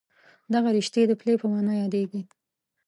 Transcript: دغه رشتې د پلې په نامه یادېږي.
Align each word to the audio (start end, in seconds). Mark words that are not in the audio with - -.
دغه 0.53 0.69
رشتې 0.77 1.01
د 1.07 1.11
پلې 1.21 1.33
په 1.41 1.45
نامه 1.53 1.73
یادېږي. 1.81 2.21